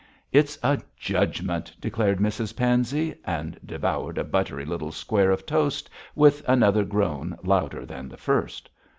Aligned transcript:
'It's 0.31 0.57
a 0.63 0.81
judgment,' 0.97 1.71
declared 1.79 2.17
Mrs 2.17 2.55
Pansey, 2.57 3.13
and 3.23 3.59
devoured 3.63 4.17
a 4.17 4.23
buttery 4.23 4.65
little 4.65 4.91
square 4.91 5.29
of 5.29 5.45
toast 5.45 5.91
with 6.15 6.41
another 6.49 6.83
groan 6.83 7.37
louder 7.43 7.85
than 7.85 8.09
the 8.09 8.17
first. 8.17 8.67